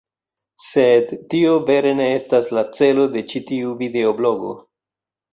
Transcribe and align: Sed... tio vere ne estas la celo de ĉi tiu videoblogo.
Sed... 0.67 1.11
tio 1.33 1.51
vere 1.67 1.91
ne 1.99 2.07
estas 2.13 2.49
la 2.59 2.63
celo 2.77 3.05
de 3.17 3.23
ĉi 3.33 3.43
tiu 3.51 3.75
videoblogo. 3.83 4.55